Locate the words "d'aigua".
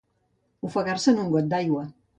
1.55-1.89